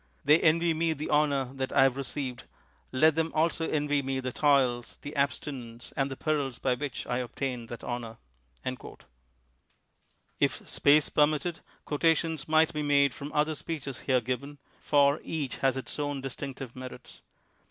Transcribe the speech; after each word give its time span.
They 0.25 0.39
envy 0.39 0.73
me 0.73 0.93
the 0.93 1.11
honor 1.11 1.51
that 1.53 1.71
I 1.71 1.83
have 1.83 1.95
received; 1.95 2.45
let 2.91 3.13
them 3.13 3.31
also 3.35 3.69
envy 3.69 4.01
me 4.01 4.19
the 4.19 4.31
toils, 4.31 4.97
the 5.03 5.15
abstinence, 5.15 5.93
and 5.95 6.09
the 6.09 6.15
perils 6.17 6.57
by 6.57 6.73
which 6.73 7.05
I 7.05 7.19
obtained 7.19 7.69
that 7.69 7.83
honor." 7.83 8.17
If 10.39 10.67
space 10.67 11.09
permitted 11.09 11.59
quotations 11.85 12.47
might 12.47 12.73
be 12.73 12.81
made 12.81 13.13
from 13.13 13.31
other 13.31 13.53
speeches 13.53 13.99
here 13.99 14.21
given, 14.21 14.57
for 14.79 15.19
each 15.23 15.57
has 15.57 15.77
its 15.77 15.99
own 15.99 16.19
distinctive 16.19 16.75
merits. 16.75 17.21